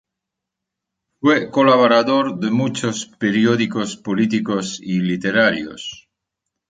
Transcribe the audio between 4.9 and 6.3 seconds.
literarios.